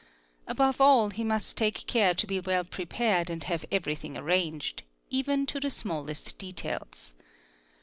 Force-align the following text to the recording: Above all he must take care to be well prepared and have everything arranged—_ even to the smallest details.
Above 0.47 0.81
all 0.81 1.11
he 1.11 1.23
must 1.23 1.55
take 1.55 1.85
care 1.85 2.15
to 2.15 2.25
be 2.25 2.39
well 2.39 2.63
prepared 2.63 3.29
and 3.29 3.43
have 3.43 3.63
everything 3.71 4.17
arranged—_ 4.17 4.81
even 5.11 5.45
to 5.45 5.59
the 5.59 5.69
smallest 5.69 6.39
details. 6.39 7.13